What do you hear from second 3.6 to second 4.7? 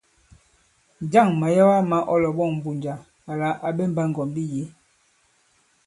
à ɓɛmbā ŋgɔ̀mbi yě?